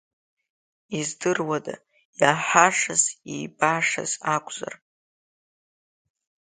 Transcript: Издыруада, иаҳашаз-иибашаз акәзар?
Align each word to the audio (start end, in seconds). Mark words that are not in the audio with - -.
Издыруада, 0.97 1.75
иаҳашаз-иибашаз 2.21 4.11
акәзар? 4.35 4.73